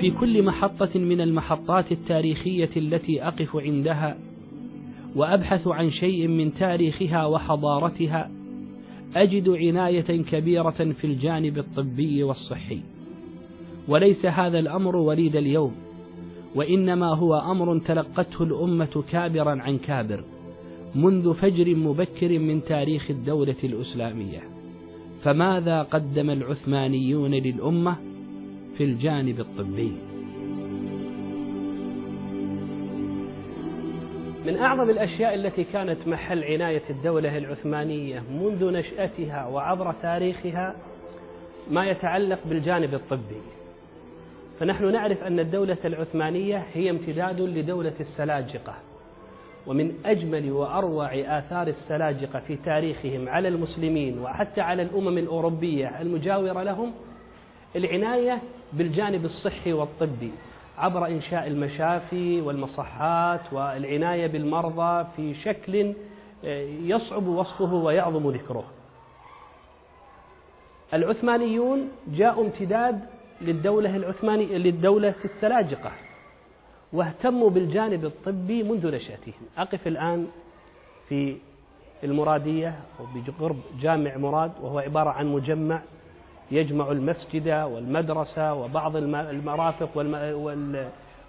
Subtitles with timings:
[0.00, 4.18] في كل محطة من المحطات التاريخية التي أقف عندها
[5.16, 8.30] وأبحث عن شيء من تاريخها وحضارتها
[9.16, 12.80] أجد عناية كبيرة في الجانب الطبي والصحي.
[13.88, 15.74] وليس هذا الأمر وليد اليوم
[16.54, 20.24] وإنما هو أمر تلقته الأمة كابرا عن كابر
[20.94, 24.42] منذ فجر مبكر من تاريخ الدولة الإسلامية.
[25.22, 27.96] فماذا قدم العثمانيون للأمة؟
[28.78, 29.92] في الجانب الطبي.
[34.46, 40.76] من أعظم الأشياء التي كانت محل عناية الدولة العثمانية منذ نشأتها وعبر تاريخها
[41.70, 43.42] ما يتعلق بالجانب الطبي.
[44.60, 48.74] فنحن نعرف أن الدولة العثمانية هي امتداد لدولة السلاجقة
[49.66, 56.92] ومن أجمل وأروع آثار السلاجقة في تاريخهم على المسلمين وحتى على الأمم الأوروبية المجاورة لهم
[57.76, 58.42] العناية
[58.76, 60.30] بالجانب الصحي والطبي
[60.78, 65.94] عبر إنشاء المشافي والمصحات والعناية بالمرضى في شكل
[66.44, 68.64] آه، يصعب وصفه ويعظم ذكره.
[70.94, 73.00] العثمانيون جاءوا امتداد
[73.40, 75.92] للدولة العثمانية للدولة السلاجقة
[76.92, 79.46] واهتموا بالجانب الطبي منذ نشأتهم.
[79.58, 80.26] أقف الآن
[81.08, 81.36] في
[82.04, 82.74] المرادية
[83.14, 85.80] بقرب جامع مراد وهو عبارة عن مجمع
[86.50, 89.96] يجمع المسجد والمدرسة وبعض المرافق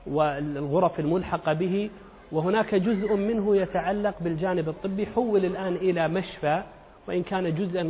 [0.07, 1.89] والغرف الملحقة به
[2.31, 6.63] وهناك جزء منه يتعلق بالجانب الطبي حول الآن إلى مشفى
[7.07, 7.83] وإن كان جزءا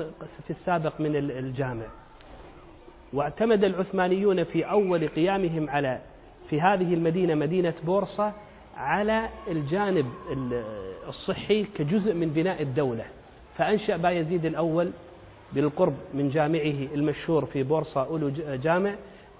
[0.48, 1.86] في السابق من الجامع.
[3.14, 6.00] واعتمد العثمانيون في أول قيامهم على
[6.50, 8.34] في هذه المدينة مدينة بورصة
[8.78, 10.06] على الجانب
[11.08, 13.06] الصحي كجزء من بناء الدولة.
[13.58, 14.92] فأنشأ بايزيد الأول
[15.54, 18.30] بالقرب من جامعه المشهور في بورصة أولو
[18.64, 18.96] جامع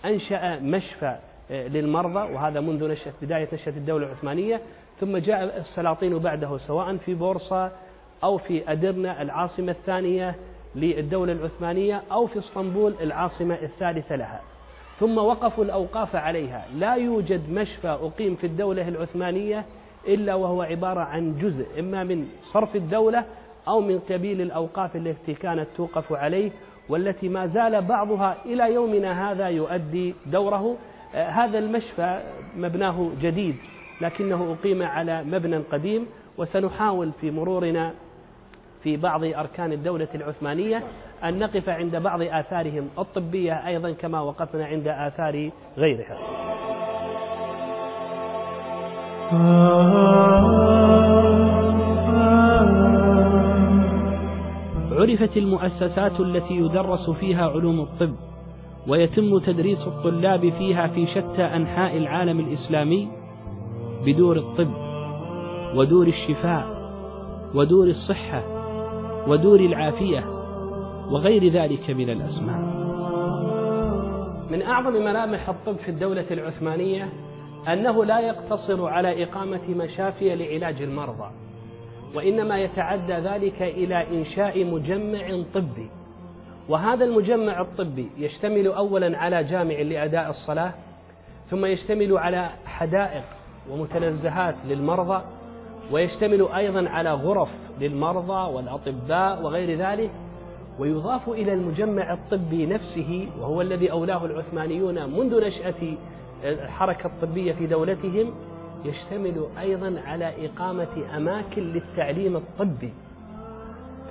[0.06, 1.16] أنشأ مشفى
[1.52, 4.62] آه، للمرضى وهذا منذ نشأة بداية نشأة الدولة العثمانية.
[5.00, 7.72] ثم جاء السلاطين بعده سواء في بورصة
[8.24, 10.36] أو في أدرنا العاصمة الثانية
[10.76, 14.42] للدولة العثمانية أو في اسطنبول العاصمة الثالثة لها.
[15.00, 16.66] ثم وقفوا الأوقاف عليها.
[16.76, 19.66] لا يوجد مشفى أقيم في الدولة العثمانية
[20.08, 23.26] إلا وهو عبارة عن جزء إما من صرف الدولة
[23.68, 26.52] أو من قبيل الأوقاف التي كانت توقف عليه
[26.90, 30.78] والتي ما زال بعضها إلى يومنا هذا يؤدي دوره.
[31.16, 32.20] آه، هذا المشفى
[32.58, 33.56] مبناه جديد
[34.02, 36.06] لكنه أقيم على مبنى قديم
[36.38, 37.94] وسنحاول في مرورنا
[38.84, 40.84] في بعض أركان الدولة العثمانية
[41.24, 46.18] أن نقف عند بعض آثارهم الطبية أيضا كما وقفنا عند آثار غيرها.
[55.08, 58.16] عرفت المؤسسات التي يدرس فيها علوم الطب
[58.88, 63.08] ويتم تدريس الطلاب فيها في شتى أنحاء العالم الإسلامي
[64.06, 64.72] بدور الطب
[65.76, 66.68] ودور الشفاء
[67.56, 68.44] ودور الصحة
[69.28, 70.26] ودور العافية
[71.12, 72.60] وغير ذلك من الأسماء.
[74.52, 77.10] من أعظم ملامح الطب في الدولة العثمانية
[77.74, 81.47] أنه لا يقتصر على إقامة مشافي لعلاج المرضى.
[82.16, 85.90] وإنما يتعدى ذلك إلى إنشاء مجمع طبي.
[86.70, 90.74] وهذا المجمع الطبي يشتمل أولا على جامع لأداء الصلاة
[91.50, 93.24] ثم يشتمل على حدائق
[93.72, 95.22] ومتنزهات للمرضى
[95.92, 97.50] ويشتمل أيضا على غرف
[97.82, 100.12] للمرضى والأطباء وغير ذلك
[100.80, 105.94] ويضاف إلى المجمع الطبي نفسه وهو الذي أولاه العثمانيون منذ نشأة
[106.44, 108.34] الحركة الطبية في دولتهم
[108.90, 112.94] يشتمل أيضا على إقامة أماكن للتعليم الطبي.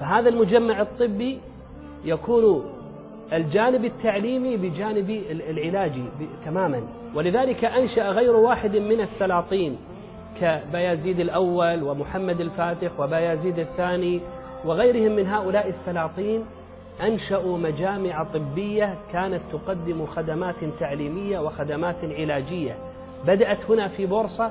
[0.00, 1.38] فهذا المجمع الطبي
[2.04, 2.64] يكون
[3.32, 6.04] الجانب التعليمي بجانب العلاجي
[6.44, 6.82] تماما.
[7.14, 9.76] ولذلك أنشأ غير واحد من السلاطين
[10.40, 14.20] كبيازيد الأول ومحمد الفاتح وبيازيد الثاني
[14.64, 16.44] وغيرهم من هؤلاء السلاطين
[17.02, 22.76] أنشأوا مجامع طبية كانت تقدم خدمات تعليمية وخدمات علاجية.
[23.26, 24.50] بدأت هنا في بورصة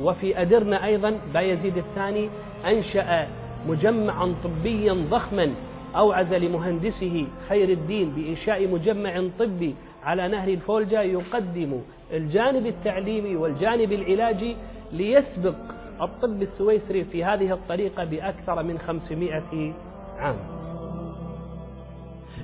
[0.00, 2.28] وفي أدرنا أيضا بايزيد الثاني
[2.66, 3.28] أنشأ
[3.68, 5.54] مجمعا طبيا ضخما
[5.96, 9.74] أوعز لمهندسه خير الدين بإنشاء مجمع طبي
[10.04, 11.80] على نهر الفولجا يقدم
[12.12, 14.56] الجانب التعليمي والجانب العلاجي
[14.92, 15.56] ليسبق
[16.02, 19.72] الطب السويسري في هذه الطريقة بأكثر من خمسمائة
[20.18, 20.36] عام.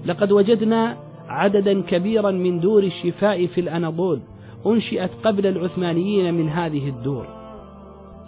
[0.04, 0.96] لقد وجدنا
[1.28, 4.20] عددا كبيرا من دور الشفاء في الأناضول
[4.66, 7.35] أنشئت قبل العثمانيين من هذه الدور.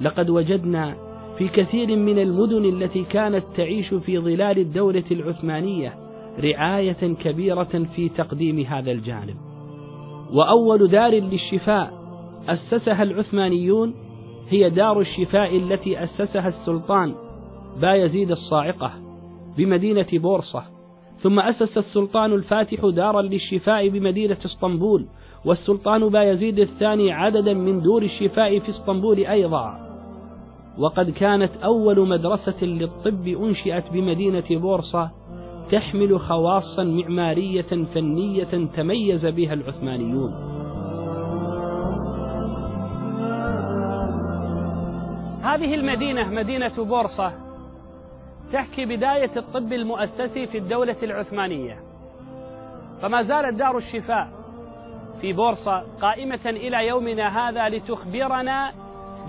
[0.01, 0.97] لقد وجدنا
[1.39, 5.95] في كثير من المدن التي كانت تعيش في ظلال الدولة العثمانية
[6.41, 9.37] رعاية كبيرة في تقديم هذا الجانب.
[10.33, 11.93] وأول دار للشفاء
[12.49, 13.95] أسسها العثمانيون
[14.49, 17.15] هي دار الشفاء التي أسسها السلطان
[17.81, 18.93] بايزيد الصاعقة
[19.57, 20.63] بمدينة بورصة.
[21.19, 25.07] ثم أسس السلطان الفاتح دارا للشفاء بمدينة اسطنبول
[25.45, 29.88] والسلطان بايزيد الثاني عددا من دور الشفاء في اسطنبول أيضا.
[30.79, 35.11] وقد كانت أول مدرسة للطب أنشئت بمدينة بورصة
[35.71, 40.33] تحمل خواصا معمارية فنية تميز بها العثمانيون.
[45.43, 47.33] هذه المدينة مدينة بورصة
[48.53, 51.77] تحكي بداية الطب المؤسسي في الدولة العثمانية.
[53.03, 54.29] فما زالت دار الشفاء
[55.21, 58.73] في بورصة قائمة إلى يومنا هذا لتخبرنا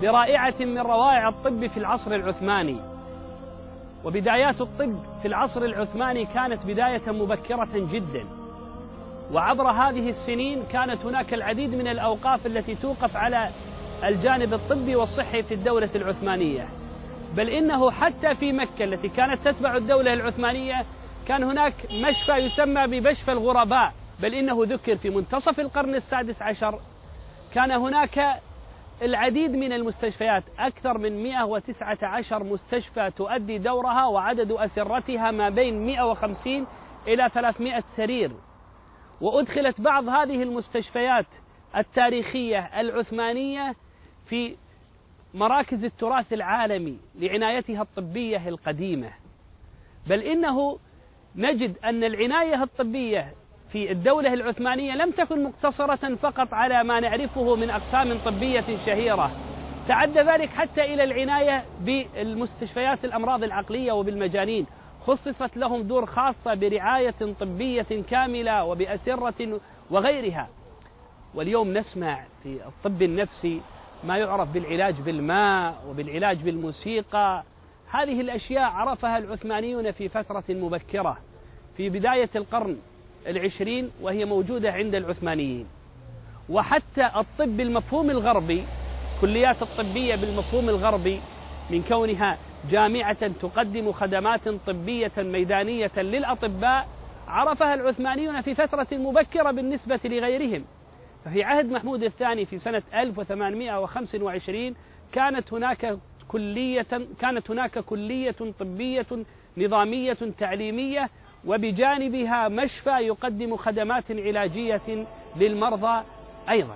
[0.02, 2.76] برائعة من روائع الطب في العصر العثماني.
[4.04, 8.24] وبدايات الطب في العصر العثماني كانت بداية مبكرة جدا.
[9.32, 13.50] وعبر هذه السنين كانت هناك العديد من الأوقاف التي توقف على
[14.04, 16.68] الجانب الطبي والصحي في الدولة العثمانية.
[17.34, 20.84] بل إنه حتى في مكة التي كانت تتبع الدولة العثمانية
[21.28, 23.92] كان هناك مشفى يسمى بمشفى الغرباء.
[24.20, 26.78] بل إنه ذكر في منتصف القرن السادس عشر.
[27.54, 28.40] كان هناك
[29.02, 36.66] العديد من المستشفيات أكثر من 119 مستشفى تؤدي دورها وعدد أسرتها ما بين 150
[37.06, 38.32] إلى 300 سرير.
[39.20, 41.26] وأدخلت بعض هذه المستشفيات
[41.76, 43.74] التاريخية العثمانية
[44.26, 44.56] في
[45.34, 49.10] مراكز التراث العالمي لعنايتها الطبية القديمة.
[50.06, 50.78] بل إنه
[51.36, 53.34] نجد أن العناية الطبية
[53.72, 59.30] في الدولة العثمانية لم تكن مقتصرة فقط على ما نعرفه من أقسام طبية شهيرة.
[59.88, 64.66] تعدى ذلك حتى إلى العناية بالمستشفيات الأمراض العقلية وبالمجانين.
[65.06, 70.48] خصصت لهم دور خاصة برعاية طبية كاملة وبأسرة وغيرها.
[71.34, 73.60] واليوم نسمع في الطب النفسي
[74.04, 77.42] ما يعرف بالعلاج بالماء وبالعلاج بالموسيقى.
[77.90, 81.18] هذه الأشياء عرفها العثمانيون في فترة مبكرة.
[81.76, 82.76] في بداية القرن
[83.26, 85.66] العشرين وهي موجودة عند العثمانيين.
[86.48, 88.64] وحتى الطب بالمفهوم الغربي
[89.20, 91.20] كليات الطبية بالمفهوم الغربي
[91.70, 92.38] من كونها
[92.70, 96.88] جامعة تقدم خدمات طبية ميدانية للأطباء
[97.28, 100.64] عرفها العثمانيون في فترة مبكرة بالنسبة لغيرهم.
[101.24, 104.74] ففي عهد محمود الثاني في سنة 1825
[105.12, 106.86] كانت هناك كلية
[107.20, 109.06] كانت هناك كلية طبية
[109.56, 111.10] نظامية تعليمية
[111.46, 115.06] وبجانبها مشفى يقدم خدمات علاجية
[115.36, 116.02] للمرضى
[116.50, 116.74] أيضا.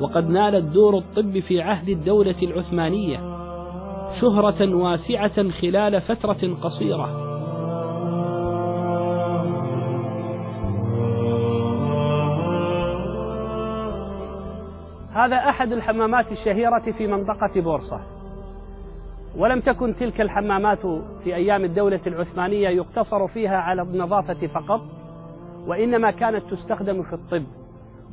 [0.00, 3.18] وقد نالت دور الطب في عهد الدولة العثمانية
[4.20, 7.30] شهرة واسعة خلال فترة قصيرة.
[15.12, 18.19] هذا أحد الحمامات الشهيرة في منطقة بورصة.
[19.36, 20.86] ولم تكن تلك الحمامات
[21.24, 24.80] في أيام الدولة العثمانية يقتصر فيها على النظافة فقط
[25.66, 27.44] وإنما كانت تستخدم في الطب.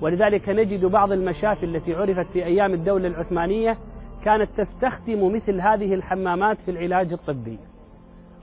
[0.02, 3.78] ولذلك نجد بعض المشافي التي عرفت في أيام الدولة العثمانية
[4.26, 7.60] كانت تستخدم مثل هذه الحمامات في العلاج الطبي.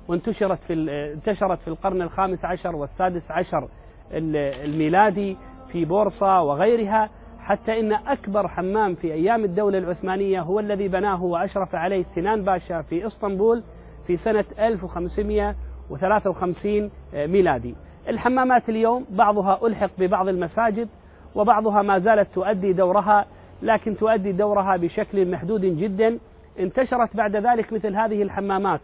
[0.08, 0.72] وانتشرت في
[1.14, 3.69] انتشرت في القرن الخامس عشر والسادس عشر
[4.12, 5.36] الميلادي
[5.72, 7.10] في بورصة وغيرها.
[7.44, 12.82] حتى إن أكبر حمام في أيام الدولة العثمانية هو الذي بناه وأشرف عليه سنان باشا
[12.82, 13.63] في إسطنبول
[14.06, 17.74] في سنة 1553 ميلادي.
[18.08, 20.89] الحمامات اليوم بعضها ألحق ببعض المساجد
[21.34, 23.27] وبعضها ما زالت تؤدي دورها
[23.63, 26.19] لكن تؤدي دورها بشكل محدود جدا.
[26.58, 28.81] انتشرت بعد ذلك مثل هذه الحمامات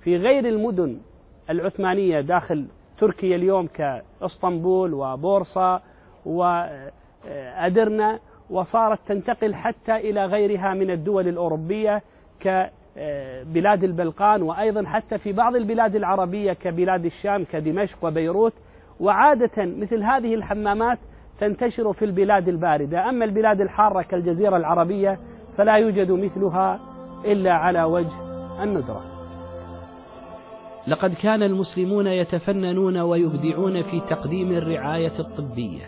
[0.00, 0.98] في غير المدن
[1.50, 2.66] العثمانية داخل
[2.98, 5.80] تركيا اليوم كإسطنبول وبورصة
[6.26, 6.64] و
[7.56, 8.18] أدرنا
[8.50, 12.02] وصارت تنتقل حتى إلى غيرها من الدول الأوروبية
[12.40, 18.52] كبلاد البلقان وأيضا حتى في بعض البلاد العربية كبلاد الشام كدمشق وبيروت.
[19.00, 20.98] وعادة مثل هذه الحمامات
[21.40, 23.08] تنتشر في البلاد الباردة.
[23.08, 25.18] أما البلاد الحارة كالجزيرة العربية
[25.56, 26.80] فلا يوجد مثلها
[27.24, 28.16] إلا على وجه
[28.62, 29.04] الندرة.
[30.86, 35.84] لقد كان المسلمون يتفننون ويبدعون في تقديم الرعاية الطبية.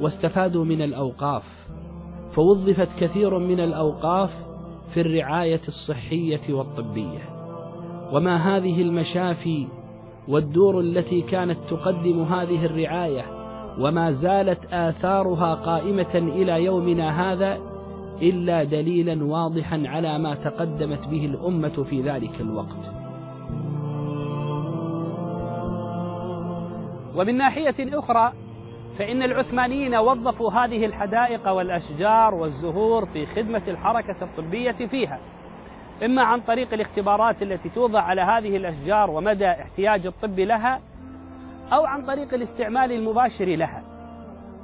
[0.00, 1.42] واستفادوا من الأوقاف
[2.34, 4.30] فوظفت كثير من الأوقاف
[4.94, 7.20] في الرعاية الصحية والطبية.
[8.12, 9.66] وما هذه المشافي
[10.28, 13.24] والدور التي كانت تقدم هذه الرعاية
[13.78, 17.58] وما زالت آثارها قائمة إلى يومنا هذا
[18.22, 22.92] إلا دليلا واضحا على ما تقدمت به الأمة في ذلك الوقت.
[27.16, 28.32] ومن ناحية أخرى
[28.98, 35.18] فإن العثمانيين وظفوا هذه الحدائق والأشجار والزهور في خدمة الحركة الطبية فيها.
[36.04, 40.80] إما عن طريق الاختبارات التي توضع على هذه الأشجار ومدى احتياج الطب لها
[41.72, 43.82] أو عن طريق الاستعمال المباشر لها.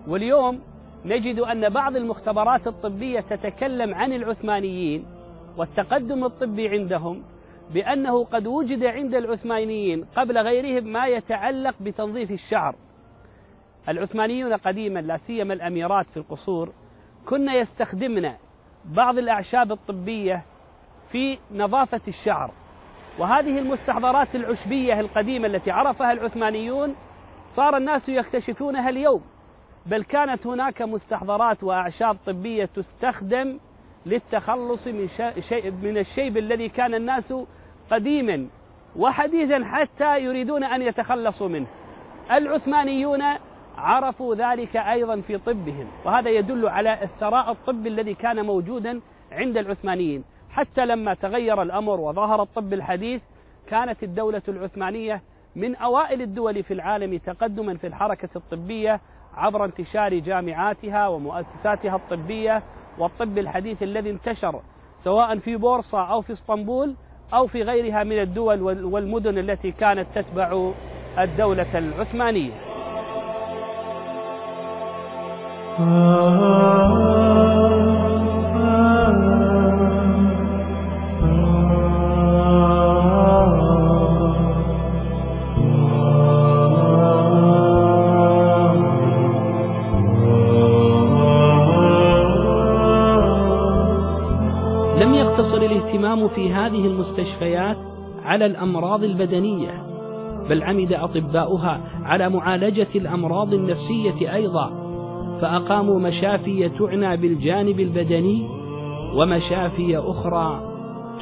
[0.09, 0.61] واليوم
[1.05, 5.05] نجد أن بعض المختبرات الطبية تتكلم عن العثمانيين
[5.57, 7.23] والتقدم الطبي عندهم
[7.75, 12.75] بأنه قد وجد عند العثمانيين قبل غيرهم ما يتعلق بتنظيف الشعر.
[13.89, 16.73] العثمانيون قديما لا سيما الأميرات في القصور
[17.27, 18.33] كنا يستخدمن
[18.85, 20.43] بعض الأعشاب الطبية
[21.13, 22.51] في نظافة الشعر.
[23.19, 26.95] وهذه المستحضرات العشبية القديمة التي عرفها العثمانيون
[27.57, 29.23] صار الناس يكتشفونها اليوم.
[29.87, 33.59] بل كانت هناك مستحضرات وأعشاب طبية تستخدم
[34.07, 35.09] للتخلص من
[35.49, 37.35] شيء من الشيب الذي كان الناس
[37.91, 38.47] قديما
[38.97, 41.67] وحديثا حتى يريدون أن يتخلصوا منه.
[42.31, 43.23] العثمانيون
[43.79, 49.01] عرفوا ذلك أيضا في طبهم وهذا يدل على الثراء الطبي الذي كان موجودا
[49.33, 53.23] عند العثمانيين حتى لما تغير الأمر وظهر الطب الحديث
[53.67, 55.23] كانت الدولة العثمانية
[55.57, 59.01] من أوائل الدول في العالم تقدما في الحركة الطبية
[59.37, 62.63] عبر انتشار جامعاتها ومؤسساتها الطبية
[62.99, 64.61] والطب الحديث الذي انتشر
[65.05, 66.95] سواء في بورصة أو في اسطنبول
[67.35, 70.73] أو في غيرها من الدول والمدن التي كانت تتبع
[71.19, 72.53] الدولة العثمانية.
[95.99, 97.77] الاهتمام في هذه المستشفيات
[98.25, 99.83] على الأمراض البدنية
[100.49, 104.78] بل عمد أطباؤها على معالجة الأمراض النفسية أيضا.
[105.41, 108.49] فأقاموا مشافي تعنى بالجانب البدني
[109.17, 110.61] ومشافي أخرى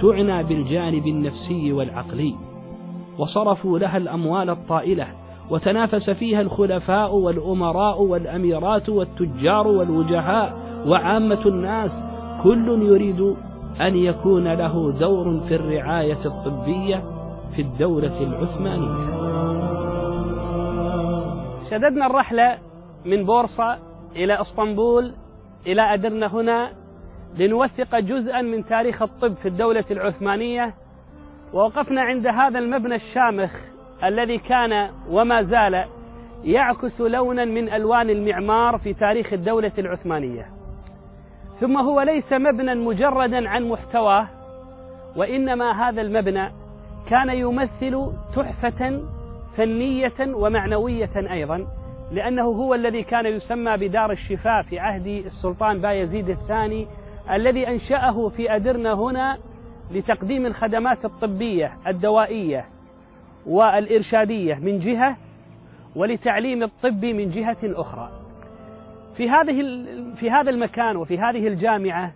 [0.03, 2.35] تعنى بالجانب النفسي والعقلي
[3.19, 5.07] وصرفوا لها الأموال الطائلة
[5.51, 10.57] وتنافس فيها الخلفاء والأمراء والأميرات والتجار والوجهاء
[10.87, 11.91] وعامة الناس
[12.43, 13.21] كل يريد
[13.81, 17.03] أن يكون له دور في الرعاية الطبية
[17.57, 19.07] في الدولة العثمانية.
[21.71, 22.59] شددنا الرحلة
[23.05, 23.79] من بورصة
[24.17, 25.15] إلى إسطنبول
[25.67, 26.73] إلى أدرنا هنا
[27.39, 30.75] لنوثق جزءا من تاريخ الطب في الدولة العثمانية
[31.53, 33.51] ووقفنا عند هذا المبنى الشامخ
[34.05, 35.85] الذي كان وما زال
[36.45, 40.47] يعكس لونا من ألوان المعمار في تاريخ الدولة العثمانية.
[41.61, 44.29] ثم هو ليس مبنى مجردا عن محتواه
[45.17, 46.53] وإنما هذا المبنى
[47.11, 49.03] كان يمثل تحفة
[49.57, 51.67] فنية ومعنوية أيضا
[52.13, 56.87] لأنه هو الذي كان يسمى بدار الشفاء في عهد السلطان بايزيد الثاني
[57.31, 59.39] الذي أنشأه في أدرنا هنا
[59.91, 62.65] لتقديم الخدمات الطبية الدوائية
[63.47, 65.17] والإرشادية من جهة
[65.97, 68.11] ولتعليم الطب من جهة أخرى.
[69.17, 69.85] في هذه
[70.17, 72.13] في هذا المكان وفي هذه الجامعة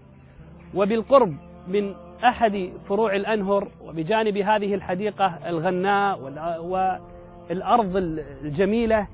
[0.75, 1.35] وبالقرب
[1.69, 1.95] من
[2.25, 6.21] أحد فروع الأنهر وبجانب هذه الحديقة الغناء
[7.51, 9.07] والأرض الجميلة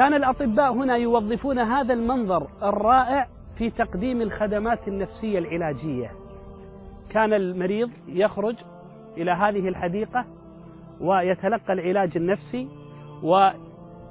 [0.00, 3.26] كان الأطباء هنا يوظفون هذا المنظر الرائع
[3.58, 6.10] في تقديم الخدمات النفسية العلاجية
[7.10, 8.54] كان المريض يخرج
[9.16, 10.24] إلى هذه الحديقة
[11.00, 12.68] ويتلقى العلاج النفسي
[13.22, 13.48] و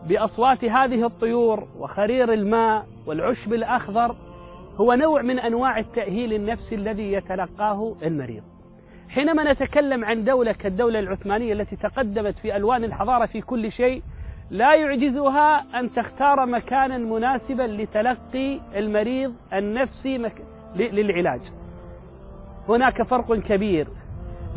[0.08, 4.16] باصوات هذه الطيور وخرير الماء والعشب الأخضر
[4.78, 8.44] هو نوع من أنواع التأهيل النفسي الذي يتلقاه المريض.
[9.10, 14.04] حينما نتكلم عن دولة كالدولة العثمانية التي تقدمت في ألوان الحضارة في كل شيء
[14.52, 20.32] لا يعجزها أن تختار مكانا مناسبا لتلقي المريض النفسي.
[20.76, 21.42] للعلاج.
[22.70, 23.88] هناك فرق كبير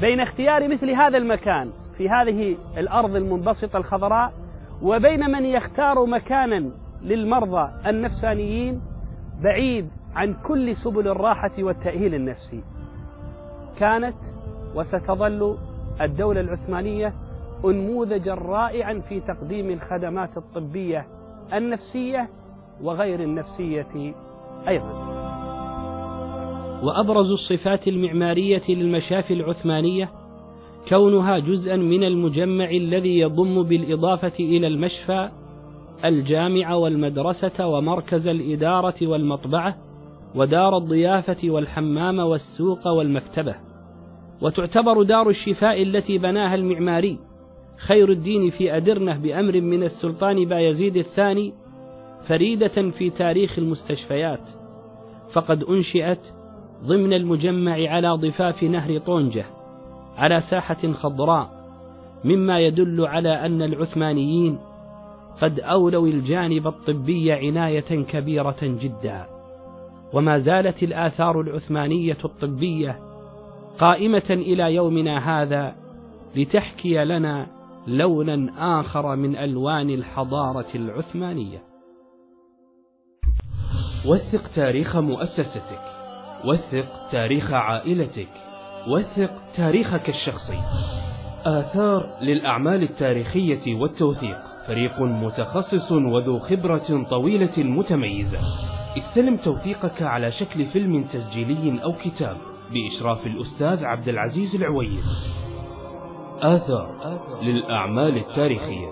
[0.00, 4.32] بين اختيار مثل هذا المكان في هذه الأرض المنبسطة الخضراء
[4.82, 6.70] وبين من يختار مكانا
[7.02, 8.80] للمرضى النفسانيين
[9.42, 12.62] بعيد عن كل سبل الراحة والتأهيل النفسي
[13.78, 14.16] كانت
[14.74, 15.58] وستظل
[16.00, 17.12] الدولة العثمانية
[17.64, 21.06] أنموذجا رائعا في تقديم الخدمات الطبية
[21.52, 22.28] النفسية
[22.82, 24.14] وغير النفسية
[24.68, 25.12] أيضا.
[26.82, 30.10] وأبرز الصفات المعمارية للمشافي العثمانية
[30.88, 35.28] كونها جزءا من المجمع الذي يضم بالإضافة إلى المشفى
[36.04, 39.76] الجامع والمدرسة ومركز الإدارة والمطبعة
[40.34, 43.54] ودار الضيافة والحمام والسوق والمكتبة.
[44.42, 47.18] وتعتبر دار الشفاء التي بناها المعماري
[47.86, 51.52] خير الدين في أدرنة بأمر من السلطان بايزيد الثاني
[52.28, 54.40] فريدة في تاريخ المستشفيات.
[55.32, 56.20] فقد أنشئت
[56.84, 59.44] ضمن المجمع على ضفاف نهر طونجة
[60.16, 61.50] على ساحة خضراء
[62.24, 64.58] مما يدل على أن العثمانيين
[65.40, 69.26] قد أولوا الجانب الطبي عناية كبيرة جدا.
[70.12, 72.98] وما زالت الآثار العثمانية الطبية
[73.78, 75.74] قائمة إلى يومنا هذا
[76.36, 77.46] لتحكي لنا
[77.86, 81.62] لونا آخر من ألوان الحضارة العثمانية.
[84.06, 85.80] وثق تاريخ مؤسستك
[86.44, 88.28] وثق تاريخ عائلتك
[88.88, 90.60] وثق تاريخك الشخصي.
[91.44, 94.38] آثار للأعمال التاريخية والتوثيق.
[94.66, 98.38] فريق متخصص وذو خبرة طويلة متميزة.
[98.98, 102.36] استلم توثيقك على شكل فيلم تسجيلي أو كتاب
[102.72, 105.41] بإشراف الأستاذ عبد العزيز العويس.
[106.42, 106.94] آثار
[107.42, 108.88] للأعمال التاريخية.